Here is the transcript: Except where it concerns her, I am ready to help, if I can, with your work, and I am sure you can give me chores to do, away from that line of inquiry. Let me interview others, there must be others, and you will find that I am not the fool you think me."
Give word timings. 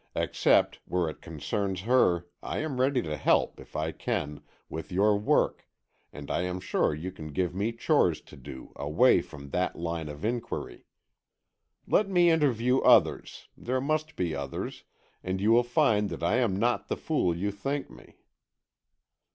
Except 0.15 0.79
where 0.85 1.07
it 1.09 1.21
concerns 1.21 1.81
her, 1.81 2.25
I 2.41 2.57
am 2.57 2.81
ready 2.81 3.03
to 3.03 3.15
help, 3.15 3.59
if 3.59 3.75
I 3.75 3.91
can, 3.91 4.41
with 4.67 4.91
your 4.91 5.15
work, 5.15 5.67
and 6.11 6.31
I 6.31 6.41
am 6.41 6.59
sure 6.59 6.91
you 6.95 7.11
can 7.11 7.27
give 7.27 7.53
me 7.53 7.71
chores 7.71 8.19
to 8.21 8.35
do, 8.35 8.71
away 8.77 9.21
from 9.21 9.51
that 9.51 9.75
line 9.75 10.09
of 10.09 10.25
inquiry. 10.25 10.85
Let 11.85 12.09
me 12.09 12.31
interview 12.31 12.79
others, 12.79 13.47
there 13.55 13.79
must 13.79 14.15
be 14.15 14.33
others, 14.33 14.85
and 15.23 15.39
you 15.39 15.51
will 15.51 15.61
find 15.61 16.09
that 16.09 16.23
I 16.23 16.37
am 16.37 16.55
not 16.57 16.87
the 16.87 16.97
fool 16.97 17.37
you 17.37 17.51
think 17.51 17.91
me." 17.91 18.15